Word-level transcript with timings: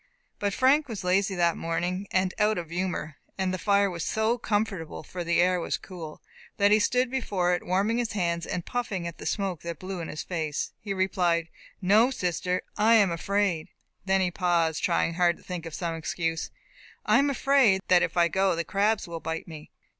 But 0.39 0.51
Frank 0.55 0.87
was 0.87 1.03
lazy 1.03 1.35
that 1.35 1.55
morning, 1.55 2.07
and 2.09 2.33
out 2.39 2.57
of 2.57 2.71
humour, 2.71 3.17
and 3.37 3.53
the 3.53 3.59
fire 3.59 3.87
was 3.87 4.03
so 4.03 4.39
comfortable 4.39 5.03
(for 5.03 5.23
the 5.23 5.39
air 5.39 5.59
was 5.59 5.77
cool) 5.77 6.23
that 6.57 6.71
he 6.71 6.79
stood 6.79 7.11
before 7.11 7.53
it, 7.53 7.63
warming 7.63 7.99
his 7.99 8.13
hands, 8.13 8.47
and 8.47 8.65
puffing 8.65 9.05
at 9.05 9.19
the 9.19 9.27
smoke 9.27 9.61
that 9.61 9.77
blew 9.77 9.99
in 10.01 10.07
his 10.07 10.23
face. 10.23 10.71
He 10.81 10.91
replied, 10.91 11.49
"No, 11.83 12.09
sister, 12.09 12.63
I 12.75 12.95
am 12.95 13.11
afraid" 13.11 13.67
then 14.05 14.21
he 14.21 14.31
paused, 14.31 14.83
trying 14.83 15.13
hard 15.13 15.37
to 15.37 15.43
think 15.43 15.67
of 15.67 15.73
some 15.75 15.93
excuse. 15.93 16.49
"I 17.05 17.19
am 17.19 17.29
afraid 17.29 17.81
that 17.87 18.01
if 18.01 18.17
I 18.17 18.27
go 18.27 18.55
the 18.55 18.63
crabs 18.63 19.07
will 19.07 19.19
bite 19.19 19.47
me." 19.47 19.69